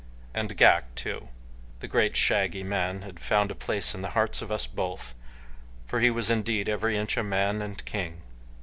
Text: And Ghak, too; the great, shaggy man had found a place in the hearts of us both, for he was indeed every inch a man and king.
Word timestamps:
And 0.33 0.57
Ghak, 0.57 0.85
too; 0.95 1.27
the 1.79 1.87
great, 1.87 2.17
shaggy 2.17 2.63
man 2.63 3.03
had 3.03 3.19
found 3.19 3.51
a 3.51 3.53
place 3.53 3.93
in 3.93 4.01
the 4.01 4.09
hearts 4.17 4.41
of 4.41 4.51
us 4.51 4.65
both, 4.65 5.13
for 5.85 5.99
he 5.99 6.09
was 6.09 6.31
indeed 6.31 6.67
every 6.67 6.97
inch 6.97 7.17
a 7.17 7.23
man 7.23 7.61
and 7.61 7.85
king. 7.85 8.23